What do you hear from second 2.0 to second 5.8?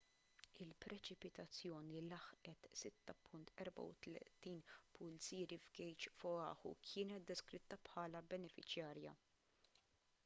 laħqet 6.34 pulzieri